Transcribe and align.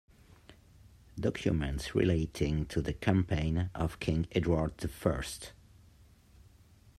Documents 1.19 1.93
Relating 1.93 2.65
to 2.65 2.81
the 2.81 2.91
Campaign 2.93 3.69
of 3.75 3.99
King 3.99 4.25
Edward 4.33 4.75
the 4.79 4.87
First. 4.87 5.53